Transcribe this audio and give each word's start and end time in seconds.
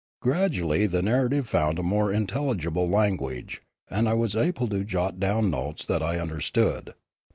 Gradually 0.19 0.87
the 0.87 1.03
narrative 1.03 1.47
found 1.47 1.77
a 1.77 1.83
more 1.83 2.11
intelligible 2.11 2.89
language, 2.89 3.61
and 3.87 4.09
I 4.09 4.15
was 4.15 4.35
able 4.35 4.67
to 4.69 4.83
jot 4.83 5.19
down 5.19 5.51
notes 5.51 5.85
that 5.85 6.01
I 6.01 6.17
understood. 6.19 6.95